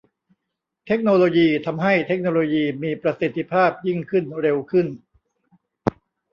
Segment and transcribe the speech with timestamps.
[0.87, 4.87] เทคโนโลยีทำให้เทคโนโลยีมีประสิทธิภาพยิ่งขึ้นเร็วขึ้น